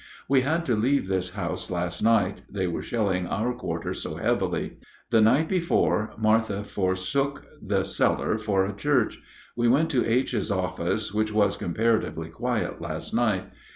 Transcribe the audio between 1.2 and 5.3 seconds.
house last night, they were shelling our quarter so heavily. The